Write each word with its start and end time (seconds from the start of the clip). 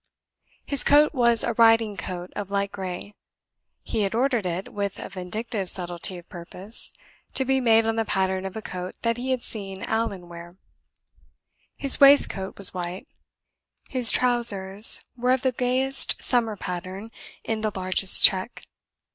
His 0.65 0.83
coat 0.83 1.13
was 1.13 1.43
a 1.43 1.53
riding 1.59 1.95
coat 1.95 2.33
of 2.35 2.49
light 2.49 2.71
gray. 2.71 3.13
He 3.83 4.01
had 4.01 4.15
ordered 4.15 4.47
it, 4.47 4.73
with 4.73 4.97
a 4.97 5.09
vindictive 5.09 5.69
subtlety 5.69 6.17
of 6.17 6.27
purpose, 6.27 6.91
to 7.35 7.45
be 7.45 7.61
made 7.61 7.85
on 7.85 7.97
the 7.97 8.05
pattern 8.05 8.43
of 8.47 8.57
a 8.57 8.63
coat 8.63 8.95
that 9.03 9.17
he 9.17 9.29
had 9.29 9.43
seen 9.43 9.83
Allan 9.83 10.27
wear. 10.27 10.57
His 11.77 11.99
waistcoat 11.99 12.57
was 12.57 12.73
white; 12.73 13.09
his 13.91 14.11
trousers 14.11 15.01
were 15.15 15.33
of 15.33 15.43
the 15.43 15.51
gayest 15.51 16.23
summer 16.23 16.55
pattern, 16.57 17.11
in 17.43 17.61
the 17.61 17.71
largest 17.75 18.23
check. 18.23 18.63